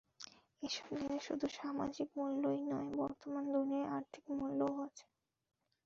এসব 0.63 0.85
জ্ঞানের 0.91 1.21
শুধু 1.21 1.45
সামাজিক 1.57 2.07
মূল্যই 2.17 2.61
নয়, 2.71 2.89
বর্তমান 2.97 3.43
দুনিয়ায় 3.53 3.91
আর্থিক 3.97 4.23
মূল্যও 4.31 4.75
আছে। 4.85 5.05